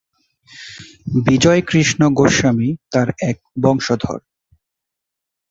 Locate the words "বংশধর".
3.63-4.19